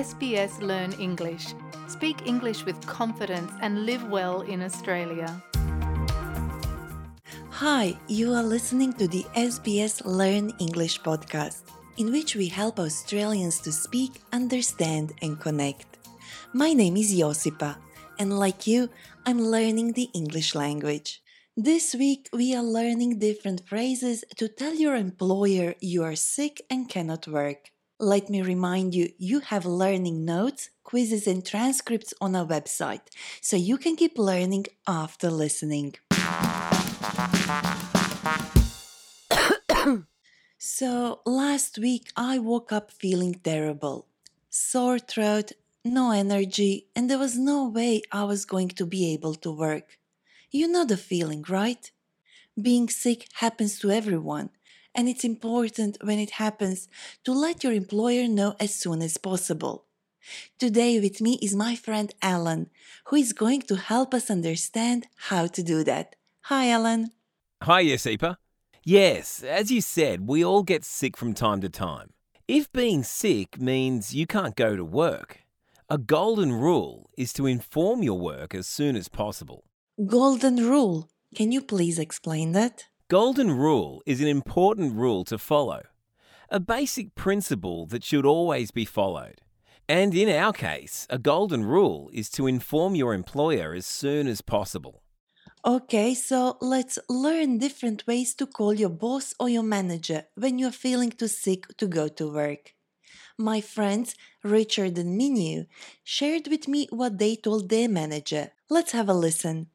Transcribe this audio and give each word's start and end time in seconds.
SBS 0.00 0.62
Learn 0.62 0.92
English. 0.98 1.52
Speak 1.86 2.26
English 2.26 2.64
with 2.64 2.80
confidence 2.86 3.52
and 3.60 3.84
live 3.84 4.08
well 4.08 4.40
in 4.40 4.62
Australia. 4.62 5.28
Hi, 7.50 7.92
you 8.08 8.32
are 8.32 8.42
listening 8.42 8.94
to 8.94 9.06
the 9.06 9.26
SBS 9.36 10.00
Learn 10.06 10.54
English 10.58 11.02
podcast, 11.02 11.68
in 11.98 12.10
which 12.10 12.34
we 12.34 12.48
help 12.48 12.80
Australians 12.80 13.60
to 13.60 13.72
speak, 13.72 14.22
understand, 14.32 15.12
and 15.20 15.38
connect. 15.38 15.98
My 16.54 16.72
name 16.72 16.96
is 16.96 17.12
Josipa, 17.12 17.76
and 18.18 18.38
like 18.38 18.66
you, 18.66 18.88
I'm 19.26 19.52
learning 19.52 19.92
the 19.92 20.08
English 20.14 20.54
language. 20.54 21.20
This 21.58 21.94
week, 21.94 22.30
we 22.32 22.56
are 22.56 22.64
learning 22.64 23.18
different 23.18 23.68
phrases 23.68 24.24
to 24.38 24.48
tell 24.48 24.72
your 24.72 24.96
employer 24.96 25.74
you 25.80 26.02
are 26.04 26.16
sick 26.16 26.62
and 26.70 26.88
cannot 26.88 27.28
work. 27.28 27.68
Let 28.02 28.30
me 28.30 28.40
remind 28.40 28.94
you, 28.94 29.12
you 29.18 29.40
have 29.40 29.66
learning 29.66 30.24
notes, 30.24 30.70
quizzes, 30.84 31.26
and 31.26 31.44
transcripts 31.44 32.14
on 32.18 32.34
our 32.34 32.46
website, 32.46 33.02
so 33.42 33.58
you 33.58 33.76
can 33.76 33.94
keep 33.94 34.16
learning 34.16 34.68
after 34.86 35.30
listening. 35.30 35.96
so, 40.56 41.20
last 41.26 41.76
week 41.76 42.10
I 42.16 42.38
woke 42.38 42.72
up 42.72 42.90
feeling 42.90 43.34
terrible. 43.34 44.06
Sore 44.48 44.98
throat, 44.98 45.52
no 45.84 46.12
energy, 46.12 46.86
and 46.96 47.10
there 47.10 47.18
was 47.18 47.36
no 47.36 47.68
way 47.68 48.00
I 48.10 48.24
was 48.24 48.46
going 48.46 48.68
to 48.68 48.86
be 48.86 49.12
able 49.12 49.34
to 49.34 49.52
work. 49.52 49.98
You 50.50 50.68
know 50.68 50.86
the 50.86 50.96
feeling, 50.96 51.44
right? 51.50 51.90
Being 52.60 52.88
sick 52.88 53.28
happens 53.34 53.78
to 53.80 53.90
everyone, 53.90 54.48
and 54.94 55.08
it's 55.08 55.24
important 55.24 55.98
when 56.02 56.18
it 56.18 56.30
happens 56.32 56.88
to 57.24 57.32
let 57.32 57.62
your 57.64 57.72
employer 57.72 58.28
know 58.28 58.54
as 58.58 58.74
soon 58.74 59.02
as 59.02 59.16
possible. 59.16 59.86
Today 60.58 61.00
with 61.00 61.20
me 61.20 61.38
is 61.40 61.54
my 61.54 61.74
friend 61.74 62.12
Alan, 62.22 62.68
who 63.06 63.16
is 63.16 63.32
going 63.32 63.62
to 63.62 63.76
help 63.76 64.12
us 64.12 64.30
understand 64.30 65.06
how 65.16 65.46
to 65.46 65.62
do 65.62 65.82
that. 65.84 66.16
Hi, 66.42 66.70
Alan. 66.70 67.10
Hi, 67.62 67.84
Josipa. 67.84 68.36
Yes, 68.84 69.42
as 69.42 69.70
you 69.70 69.80
said, 69.80 70.26
we 70.26 70.44
all 70.44 70.62
get 70.62 70.84
sick 70.84 71.16
from 71.16 71.34
time 71.34 71.60
to 71.60 71.68
time. 71.68 72.10
If 72.48 72.72
being 72.72 73.02
sick 73.02 73.60
means 73.60 74.14
you 74.14 74.26
can't 74.26 74.56
go 74.56 74.74
to 74.74 74.84
work, 74.84 75.40
a 75.88 75.98
golden 75.98 76.52
rule 76.52 77.10
is 77.16 77.32
to 77.34 77.46
inform 77.46 78.02
your 78.02 78.18
work 78.18 78.54
as 78.54 78.66
soon 78.66 78.96
as 78.96 79.08
possible. 79.08 79.64
Golden 80.06 80.56
rule. 80.56 81.08
Can 81.34 81.52
you 81.52 81.62
please 81.62 81.98
explain 81.98 82.52
that? 82.52 82.89
Golden 83.10 83.50
rule 83.50 84.04
is 84.06 84.20
an 84.20 84.28
important 84.28 84.94
rule 84.94 85.24
to 85.24 85.36
follow, 85.36 85.82
a 86.48 86.60
basic 86.60 87.16
principle 87.16 87.84
that 87.86 88.04
should 88.04 88.24
always 88.24 88.70
be 88.70 88.84
followed. 88.84 89.40
And 89.88 90.14
in 90.14 90.28
our 90.28 90.52
case, 90.52 91.08
a 91.10 91.18
golden 91.18 91.64
rule 91.64 92.08
is 92.12 92.30
to 92.30 92.46
inform 92.46 92.94
your 92.94 93.12
employer 93.12 93.74
as 93.74 93.84
soon 93.84 94.28
as 94.28 94.42
possible. 94.42 95.02
Okay, 95.66 96.14
so 96.14 96.56
let's 96.60 97.00
learn 97.08 97.58
different 97.58 98.06
ways 98.06 98.32
to 98.36 98.46
call 98.46 98.74
your 98.74 98.90
boss 98.90 99.34
or 99.40 99.48
your 99.48 99.64
manager 99.64 100.26
when 100.36 100.60
you're 100.60 100.70
feeling 100.70 101.10
too 101.10 101.26
sick 101.26 101.66
to 101.78 101.88
go 101.88 102.06
to 102.06 102.32
work. 102.32 102.74
My 103.36 103.60
friends 103.60 104.14
Richard 104.44 104.96
and 104.98 105.20
Minu 105.20 105.66
shared 106.04 106.46
with 106.46 106.68
me 106.68 106.86
what 106.90 107.18
they 107.18 107.34
told 107.34 107.70
their 107.70 107.88
manager. 107.88 108.52
Let's 108.68 108.92
have 108.92 109.08
a 109.08 109.14
listen. 109.14 109.66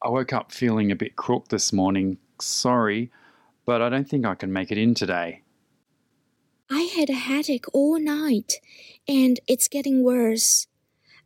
I 0.00 0.10
woke 0.10 0.32
up 0.32 0.52
feeling 0.52 0.92
a 0.92 0.94
bit 0.94 1.16
crook 1.16 1.48
this 1.48 1.72
morning. 1.72 2.18
Sorry, 2.40 3.10
but 3.64 3.82
I 3.82 3.88
don't 3.88 4.08
think 4.08 4.24
I 4.24 4.34
can 4.34 4.52
make 4.52 4.70
it 4.70 4.78
in 4.78 4.94
today. 4.94 5.42
I 6.70 6.82
had 6.82 7.08
a 7.08 7.14
headache 7.14 7.64
all 7.72 7.98
night, 7.98 8.54
and 9.06 9.40
it's 9.46 9.68
getting 9.68 10.02
worse. 10.02 10.66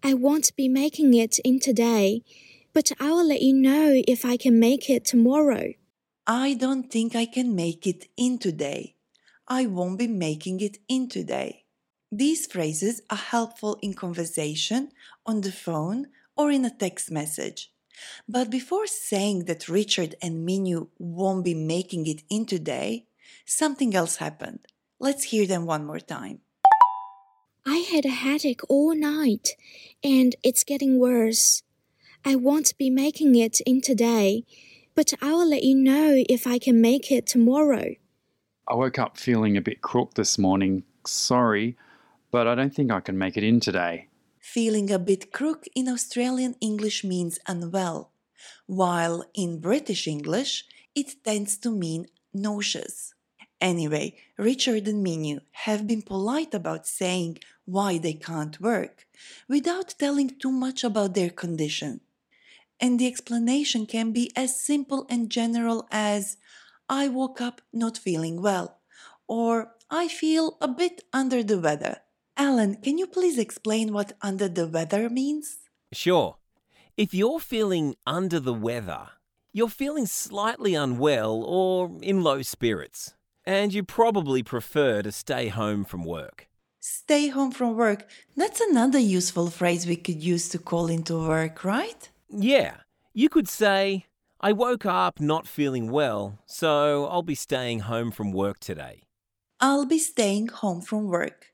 I 0.02 0.14
won't 0.14 0.54
be 0.56 0.68
making 0.68 1.14
it 1.14 1.38
in 1.44 1.58
today, 1.58 2.22
but 2.72 2.92
I'll 3.00 3.26
let 3.26 3.42
you 3.42 3.52
know 3.52 4.02
if 4.06 4.24
I 4.24 4.36
can 4.36 4.58
make 4.60 4.88
it 4.88 5.04
tomorrow. 5.04 5.72
I 6.26 6.54
don't 6.54 6.90
think 6.90 7.16
I 7.16 7.26
can 7.26 7.56
make 7.56 7.86
it 7.86 8.06
in 8.16 8.38
today. 8.38 8.94
I 9.48 9.66
won't 9.66 9.98
be 9.98 10.06
making 10.06 10.60
it 10.60 10.78
in 10.88 11.08
today. 11.08 11.64
These 12.12 12.46
phrases 12.46 13.02
are 13.10 13.16
helpful 13.16 13.78
in 13.82 13.94
conversation, 13.94 14.90
on 15.26 15.40
the 15.40 15.50
phone, 15.50 16.06
or 16.36 16.50
in 16.52 16.64
a 16.64 16.70
text 16.70 17.10
message. 17.10 17.71
But 18.28 18.50
before 18.50 18.86
saying 18.86 19.44
that 19.44 19.68
Richard 19.68 20.14
and 20.22 20.46
Minu 20.48 20.88
won't 20.98 21.44
be 21.44 21.54
making 21.54 22.06
it 22.06 22.22
in 22.28 22.46
today, 22.46 23.06
something 23.44 23.94
else 23.94 24.16
happened. 24.16 24.60
Let's 24.98 25.24
hear 25.24 25.46
them 25.46 25.66
one 25.66 25.84
more 25.84 26.00
time. 26.00 26.40
I 27.66 27.78
had 27.78 28.04
a 28.04 28.10
headache 28.10 28.60
all 28.68 28.94
night, 28.94 29.50
and 30.02 30.34
it's 30.42 30.64
getting 30.64 30.98
worse. 30.98 31.62
I 32.24 32.34
won't 32.36 32.76
be 32.78 32.90
making 32.90 33.36
it 33.36 33.60
in 33.60 33.80
today, 33.80 34.44
but 34.94 35.12
I'll 35.22 35.48
let 35.48 35.62
you 35.62 35.74
know 35.74 36.24
if 36.28 36.46
I 36.46 36.58
can 36.58 36.80
make 36.80 37.10
it 37.10 37.26
tomorrow. 37.26 37.94
I 38.68 38.74
woke 38.74 38.98
up 38.98 39.16
feeling 39.16 39.56
a 39.56 39.60
bit 39.60 39.80
crook 39.80 40.14
this 40.14 40.38
morning. 40.38 40.84
Sorry, 41.06 41.76
but 42.30 42.46
I 42.46 42.54
don't 42.54 42.74
think 42.74 42.90
I 42.90 43.00
can 43.00 43.18
make 43.18 43.36
it 43.36 43.44
in 43.44 43.60
today. 43.60 44.08
Feeling 44.52 44.90
a 44.90 44.98
bit 44.98 45.32
crook 45.32 45.64
in 45.74 45.88
Australian 45.88 46.56
English 46.60 47.04
means 47.04 47.38
unwell, 47.46 48.12
while 48.66 49.24
in 49.32 49.60
British 49.60 50.06
English 50.06 50.66
it 50.94 51.24
tends 51.24 51.56
to 51.56 51.70
mean 51.70 52.04
nauseous. 52.34 53.14
Anyway, 53.62 54.14
Richard 54.36 54.86
and 54.88 55.02
Minu 55.06 55.40
have 55.52 55.86
been 55.86 56.02
polite 56.02 56.52
about 56.52 56.86
saying 56.86 57.38
why 57.64 57.96
they 57.96 58.12
can't 58.12 58.60
work 58.60 59.06
without 59.48 59.94
telling 59.98 60.28
too 60.38 60.52
much 60.52 60.84
about 60.84 61.14
their 61.14 61.30
condition. 61.30 62.02
And 62.78 63.00
the 63.00 63.06
explanation 63.06 63.86
can 63.86 64.12
be 64.12 64.30
as 64.36 64.62
simple 64.62 65.06
and 65.08 65.30
general 65.30 65.88
as 65.90 66.36
I 66.90 67.08
woke 67.08 67.40
up 67.40 67.62
not 67.72 67.96
feeling 67.96 68.42
well, 68.42 68.80
or 69.26 69.76
I 69.88 70.08
feel 70.08 70.58
a 70.60 70.68
bit 70.68 71.04
under 71.10 71.42
the 71.42 71.58
weather. 71.58 72.02
Alan, 72.36 72.76
can 72.76 72.96
you 72.96 73.06
please 73.06 73.38
explain 73.38 73.92
what 73.92 74.12
under 74.22 74.48
the 74.48 74.66
weather 74.66 75.10
means? 75.10 75.58
Sure. 75.92 76.36
If 76.96 77.12
you're 77.12 77.40
feeling 77.40 77.94
under 78.06 78.40
the 78.40 78.54
weather, 78.54 79.10
you're 79.52 79.68
feeling 79.68 80.06
slightly 80.06 80.74
unwell 80.74 81.42
or 81.44 81.90
in 82.00 82.22
low 82.22 82.40
spirits, 82.42 83.14
and 83.44 83.74
you 83.74 83.82
probably 83.82 84.42
prefer 84.42 85.02
to 85.02 85.12
stay 85.12 85.48
home 85.48 85.84
from 85.84 86.04
work. 86.04 86.48
Stay 86.80 87.28
home 87.28 87.52
from 87.52 87.76
work. 87.76 88.08
That's 88.36 88.60
another 88.60 88.98
useful 88.98 89.50
phrase 89.50 89.86
we 89.86 89.96
could 89.96 90.22
use 90.22 90.48
to 90.48 90.58
call 90.58 90.88
into 90.88 91.18
work, 91.28 91.64
right? 91.64 92.08
Yeah, 92.28 92.76
you 93.12 93.28
could 93.28 93.48
say, 93.48 94.06
I 94.40 94.52
woke 94.52 94.86
up 94.86 95.20
not 95.20 95.46
feeling 95.46 95.90
well, 95.90 96.38
so 96.46 97.06
I'll 97.06 97.22
be 97.22 97.34
staying 97.34 97.80
home 97.80 98.10
from 98.10 98.32
work 98.32 98.58
today. 98.58 99.02
I'll 99.60 99.84
be 99.84 99.98
staying 99.98 100.48
home 100.48 100.80
from 100.80 101.06
work. 101.06 101.51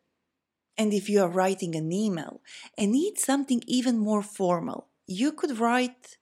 And 0.79 0.95
if 0.95 1.09
you 1.09 1.21
are 1.23 1.29
writing 1.29 1.75
an 1.75 1.91
email 1.93 2.41
and 2.79 2.93
need 2.93 3.19
something 3.19 3.63
even 3.67 3.99
more 3.99 4.23
formal, 4.23 4.87
you 5.09 5.33
could 5.33 5.59
write 5.59 6.17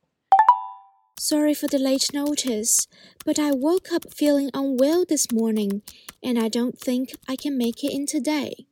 Sorry 1.19 1.55
for 1.55 1.67
the 1.67 1.79
late 1.79 2.13
notice, 2.13 2.87
but 3.25 3.39
I 3.39 3.51
woke 3.51 3.93
up 3.93 4.13
feeling 4.15 4.51
unwell 4.55 5.05
this 5.07 5.31
morning, 5.33 5.83
and 6.23 6.39
I 6.39 6.49
don't 6.49 6.79
think 6.79 7.15
I 7.29 7.37
can 7.37 7.57
make 7.57 7.83
it 7.85 7.93
in 7.93 8.07
today. 8.07 8.67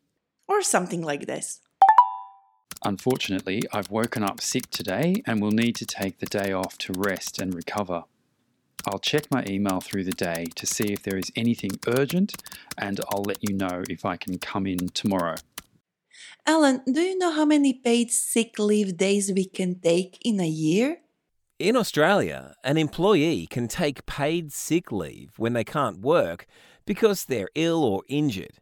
or 0.47 0.63
something 0.63 1.03
like 1.03 1.27
this. 1.27 1.61
Unfortunately, 2.85 3.63
I've 3.73 3.91
woken 3.91 4.23
up 4.23 4.43
sick 4.43 4.69
today 4.71 5.23
and 5.27 5.41
will 5.41 5.51
need 5.51 5.75
to 5.77 5.87
take 5.87 6.19
the 6.19 6.27
day 6.27 6.53
off 6.53 6.77
to 6.79 6.93
rest 6.93 7.41
and 7.41 7.55
recover. 7.55 8.05
I'll 8.87 8.99
check 8.99 9.31
my 9.31 9.43
email 9.49 9.81
through 9.81 10.05
the 10.05 10.13
day 10.13 10.45
to 10.55 10.67
see 10.67 10.93
if 10.93 11.03
there 11.03 11.17
is 11.17 11.33
anything 11.35 11.73
urgent 11.87 12.43
and 12.77 13.01
I'll 13.09 13.23
let 13.23 13.39
you 13.43 13.57
know 13.57 13.83
if 13.89 14.05
I 14.05 14.19
can 14.19 14.39
come 14.39 14.67
in 14.67 14.89
tomorrow. 14.91 15.37
Alan, 16.47 16.83
do 16.87 17.01
you 17.01 17.19
know 17.19 17.33
how 17.33 17.45
many 17.45 17.73
paid 17.73 18.11
sick 18.11 18.59
leave 18.59 18.97
days 18.97 19.33
we 19.33 19.47
can 19.47 19.81
take 19.81 20.19
in 20.25 20.41
a 20.41 20.49
year? 20.49 20.99
In 21.59 21.77
Australia, 21.77 22.55
an 22.65 22.77
employee 22.77 23.47
can 23.47 23.69
take 23.69 24.07
paid 24.07 24.53
sick 24.53 24.91
leave 24.91 25.33
when 25.39 25.53
they 25.53 25.65
can't 25.65 26.01
work 26.01 26.47
because 26.85 27.25
they're 27.25 27.49
ill 27.55 27.83
or 27.85 28.03
injured. 28.09 28.59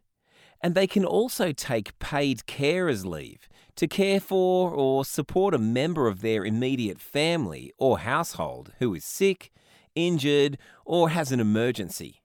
And 0.61 0.75
they 0.75 0.87
can 0.87 1.03
also 1.03 1.51
take 1.51 1.99
paid 1.99 2.43
carers 2.47 3.03
leave 3.03 3.49
to 3.75 3.87
care 3.87 4.19
for 4.19 4.71
or 4.71 5.03
support 5.03 5.53
a 5.53 5.57
member 5.57 6.07
of 6.07 6.21
their 6.21 6.45
immediate 6.45 7.01
family 7.01 7.73
or 7.77 7.99
household 7.99 8.71
who 8.79 8.93
is 8.93 9.03
sick, 9.03 9.51
injured, 9.95 10.57
or 10.85 11.09
has 11.09 11.31
an 11.31 11.39
emergency. 11.39 12.22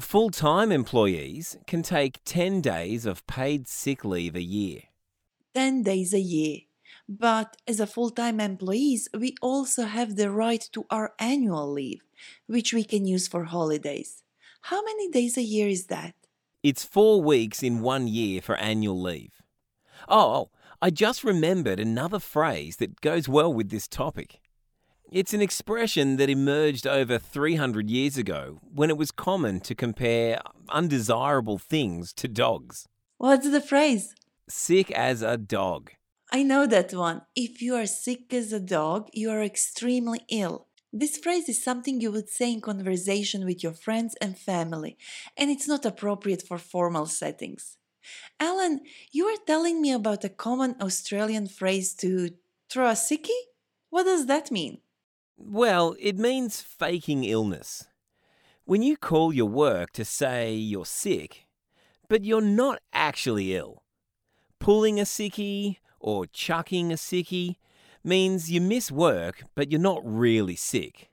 Full 0.00 0.30
time 0.30 0.72
employees 0.72 1.56
can 1.68 1.82
take 1.82 2.24
10 2.24 2.60
days 2.60 3.06
of 3.06 3.24
paid 3.28 3.68
sick 3.68 4.04
leave 4.04 4.34
a 4.34 4.42
year. 4.42 4.80
10 5.54 5.84
days 5.84 6.12
a 6.12 6.20
year. 6.20 6.62
But 7.08 7.56
as 7.68 7.78
a 7.78 7.86
full 7.86 8.10
time 8.10 8.40
employees, 8.40 9.08
we 9.16 9.36
also 9.40 9.84
have 9.84 10.16
the 10.16 10.32
right 10.32 10.68
to 10.72 10.84
our 10.90 11.12
annual 11.20 11.70
leave, 11.70 12.02
which 12.48 12.72
we 12.72 12.82
can 12.82 13.06
use 13.06 13.28
for 13.28 13.44
holidays. 13.44 14.24
How 14.62 14.82
many 14.82 15.10
days 15.10 15.36
a 15.36 15.42
year 15.42 15.68
is 15.68 15.86
that? 15.86 16.14
It's 16.64 16.82
four 16.82 17.22
weeks 17.22 17.62
in 17.62 17.80
one 17.80 18.08
year 18.08 18.40
for 18.40 18.56
annual 18.56 19.00
leave. 19.00 19.42
Oh, 20.08 20.32
oh, 20.32 20.50
I 20.82 20.90
just 20.90 21.22
remembered 21.22 21.78
another 21.78 22.18
phrase 22.18 22.76
that 22.76 23.00
goes 23.00 23.28
well 23.28 23.52
with 23.52 23.70
this 23.70 23.86
topic. 23.86 24.40
It's 25.12 25.34
an 25.34 25.42
expression 25.42 26.16
that 26.16 26.30
emerged 26.30 26.86
over 26.86 27.18
300 27.18 27.88
years 27.88 28.16
ago 28.16 28.60
when 28.72 28.90
it 28.90 28.96
was 28.96 29.12
common 29.12 29.60
to 29.60 29.74
compare 29.74 30.40
undesirable 30.68 31.58
things 31.58 32.12
to 32.14 32.26
dogs. 32.26 32.88
What's 33.18 33.48
the 33.50 33.60
phrase? 33.60 34.14
Sick 34.48 34.90
as 34.90 35.22
a 35.22 35.36
dog. 35.36 35.92
I 36.32 36.42
know 36.42 36.66
that 36.66 36.92
one. 36.92 37.22
If 37.36 37.62
you 37.62 37.76
are 37.76 37.86
sick 37.86 38.34
as 38.34 38.52
a 38.52 38.58
dog, 38.58 39.08
you 39.12 39.30
are 39.30 39.42
extremely 39.42 40.20
ill. 40.28 40.66
This 40.92 41.16
phrase 41.16 41.48
is 41.48 41.62
something 41.62 42.00
you 42.00 42.10
would 42.10 42.28
say 42.28 42.52
in 42.52 42.60
conversation 42.60 43.44
with 43.44 43.62
your 43.62 43.72
friends 43.72 44.16
and 44.20 44.38
family, 44.38 44.96
and 45.36 45.50
it's 45.50 45.68
not 45.68 45.84
appropriate 45.84 46.42
for 46.42 46.58
formal 46.58 47.06
settings. 47.06 47.78
Alan, 48.40 48.80
you 49.12 49.26
were 49.26 49.44
telling 49.46 49.80
me 49.80 49.92
about 49.92 50.24
a 50.24 50.28
common 50.28 50.76
Australian 50.80 51.46
phrase 51.46 51.94
to 51.94 52.30
throw 52.70 52.88
a 52.88 52.92
sickie? 52.92 53.44
What 53.90 54.04
does 54.04 54.26
that 54.26 54.50
mean? 54.50 54.78
Well, 55.36 55.96
it 55.98 56.16
means 56.16 56.60
faking 56.60 57.24
illness. 57.24 57.86
When 58.64 58.82
you 58.82 58.96
call 58.96 59.32
your 59.32 59.48
work 59.48 59.90
to 59.92 60.04
say 60.04 60.54
you're 60.54 60.86
sick, 60.86 61.46
but 62.08 62.24
you're 62.24 62.40
not 62.40 62.80
actually 62.92 63.54
ill, 63.54 63.82
pulling 64.58 65.00
a 65.00 65.02
sickie 65.02 65.78
or 66.00 66.26
chucking 66.26 66.92
a 66.92 66.96
sickie 66.96 67.56
means 68.04 68.50
you 68.50 68.60
miss 68.60 68.90
work, 68.90 69.44
but 69.54 69.70
you're 69.70 69.80
not 69.80 70.02
really 70.04 70.56
sick. 70.56 71.10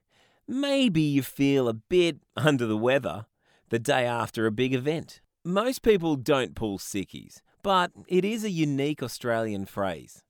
Maybe 0.47 1.01
you 1.01 1.23
feel 1.23 1.67
a 1.67 1.73
bit 1.73 2.17
under 2.37 2.65
the 2.65 2.77
weather 2.77 3.25
the 3.69 3.79
day 3.79 4.05
after 4.05 4.45
a 4.45 4.51
big 4.51 4.73
event. 4.73 5.21
Most 5.43 5.81
people 5.81 6.15
don't 6.15 6.55
pull 6.55 6.77
sickies, 6.77 7.41
but 7.63 7.91
it 8.07 8.23
is 8.23 8.43
a 8.43 8.51
unique 8.51 9.01
Australian 9.01 9.65
phrase. 9.65 10.23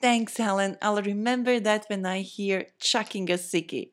Thanks, 0.00 0.38
Helen. 0.38 0.78
I'll 0.80 1.02
remember 1.02 1.60
that 1.60 1.84
when 1.88 2.06
I 2.06 2.22
hear 2.22 2.68
chucking 2.80 3.30
a 3.30 3.34
sickie. 3.34 3.90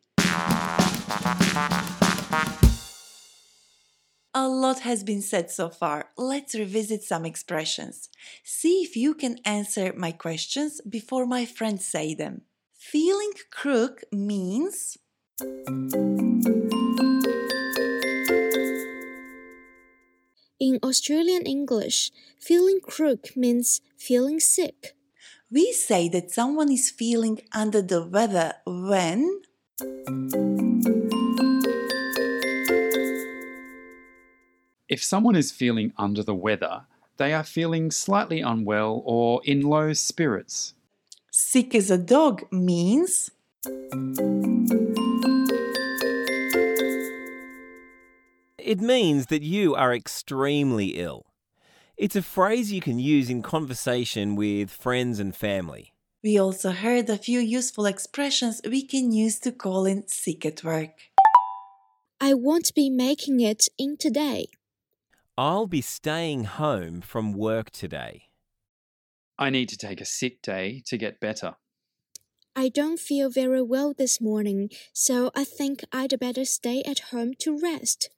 A 4.34 4.48
lot 4.48 4.82
has 4.82 5.04
been 5.04 5.22
said 5.22 5.52
so 5.52 5.68
far. 5.68 6.12
Let's 6.18 6.56
revisit 6.56 7.04
some 7.04 7.26
expressions. 7.26 8.08
See 8.44 8.84
if 8.84 8.96
you 8.96 9.16
can 9.16 9.40
answer 9.44 9.94
my 9.98 10.12
questions 10.14 10.80
before 10.88 11.26
my 11.26 11.44
friends 11.44 11.86
say 11.86 12.14
them. 12.14 12.44
Feeling 12.78 13.32
crook 13.52 14.04
means. 14.12 14.98
In 20.60 20.80
Australian 20.84 21.46
English, 21.46 22.12
feeling 22.40 22.80
crook 22.80 23.36
means 23.36 23.82
feeling 23.98 24.40
sick. 24.40 24.97
We 25.50 25.72
say 25.72 26.10
that 26.10 26.30
someone 26.30 26.70
is 26.70 26.92
feeling 26.92 27.40
under 27.54 27.82
the 27.82 28.04
weather 28.04 28.56
when. 28.66 29.44
If 34.90 35.02
someone 35.02 35.38
is 35.38 35.54
feeling 35.54 35.94
under 35.98 36.22
the 36.22 36.36
weather, 36.36 36.82
they 37.16 37.32
are 37.34 37.46
feeling 37.46 37.92
slightly 37.92 38.42
unwell 38.42 39.02
or 39.06 39.40
in 39.46 39.62
low 39.62 39.94
spirits. 39.94 40.74
Sick 41.32 41.74
as 41.74 41.90
a 41.90 41.98
dog 41.98 42.44
means. 42.52 43.32
It 48.58 48.82
means 48.82 49.28
that 49.28 49.44
you 49.44 49.76
are 49.76 49.94
extremely 49.94 51.00
ill. 51.00 51.27
It's 51.98 52.16
a 52.16 52.22
phrase 52.22 52.72
you 52.72 52.80
can 52.80 53.00
use 53.00 53.28
in 53.28 53.42
conversation 53.42 54.36
with 54.36 54.70
friends 54.70 55.18
and 55.18 55.36
family. 55.36 55.94
We 56.24 56.40
also 56.40 56.70
heard 56.70 57.10
a 57.10 57.18
few 57.18 57.40
useful 57.40 57.88
expressions 57.88 58.62
we 58.64 58.86
can 58.86 59.12
use 59.12 59.40
to 59.40 59.52
call 59.52 59.88
in 59.88 60.08
sick 60.08 60.46
at 60.46 60.64
work. 60.64 60.92
I 62.22 62.36
won't 62.36 62.76
be 62.76 62.92
making 62.92 63.40
it 63.40 63.68
in 63.80 63.98
today. 63.98 64.46
I'll 65.40 65.66
be 65.66 65.82
staying 65.82 66.44
home 66.44 67.02
from 67.02 67.34
work 67.34 67.72
today. 67.72 68.26
I 69.40 69.50
need 69.50 69.70
to 69.70 69.78
take 69.78 70.00
a 70.00 70.06
sick 70.06 70.44
day 70.44 70.84
to 70.86 70.98
get 70.98 71.20
better. 71.20 71.56
I 72.56 72.70
don't 72.70 73.00
feel 73.00 73.32
very 73.32 73.64
well 73.64 73.96
this 73.98 74.22
morning, 74.22 74.70
so 74.94 75.32
I 75.36 75.44
think 75.44 75.84
I'd 75.92 76.20
better 76.20 76.46
stay 76.46 76.84
at 76.84 77.10
home 77.12 77.34
to 77.40 77.60
rest. 77.60 78.12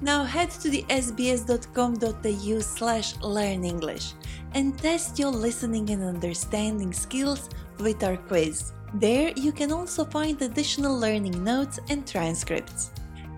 Now 0.00 0.24
head 0.24 0.50
to 0.62 0.70
the 0.70 0.84
sbs.com.au 0.88 2.60
slash 2.60 3.16
learn 3.20 3.64
English 3.64 4.14
and 4.54 4.78
test 4.78 5.18
your 5.18 5.30
listening 5.30 5.90
and 5.90 6.02
understanding 6.02 6.92
skills 6.92 7.48
with 7.78 8.02
our 8.02 8.16
quiz. 8.16 8.72
There 8.94 9.32
you 9.36 9.52
can 9.52 9.72
also 9.72 10.04
find 10.04 10.40
additional 10.42 10.98
learning 10.98 11.44
notes 11.44 11.78
and 11.88 12.06
transcripts. 12.06 12.90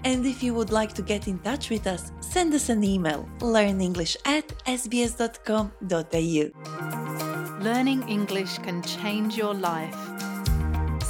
And 0.05 0.27
if 0.27 0.43
you 0.43 0.55
would 0.55 0.73
like 0.73 0.95
to 0.95 1.03
get 1.03 1.29
in 1.29 1.39
touch 1.41 1.71
with 1.71 1.87
us, 1.87 2.11
send 2.21 2.55
us 2.55 2.69
an 2.69 2.83
email 2.83 3.29
learnenglish 3.39 4.17
at 4.25 4.49
sbs.com.au. 4.67 6.51
Learning 7.63 8.09
English 8.09 8.59
can 8.59 8.83
change 8.83 9.37
your 9.37 9.55
life. 9.55 10.12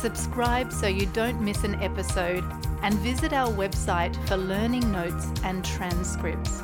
Subscribe 0.02 0.72
so 0.72 0.88
you 0.88 1.06
don't 1.06 1.40
miss 1.40 1.62
an 1.62 1.76
episode 1.76 2.43
and 2.82 2.93
visit 2.94 3.32
our 3.32 3.49
website 3.49 4.16
for 4.26 4.37
learning 4.37 4.90
notes 4.90 5.28
and 5.44 5.64
transcripts. 5.64 6.60